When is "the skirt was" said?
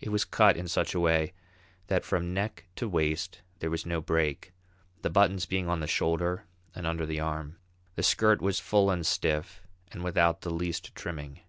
7.94-8.58